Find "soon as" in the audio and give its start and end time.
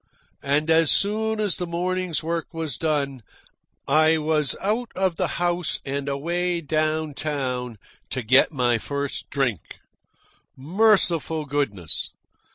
0.89-1.57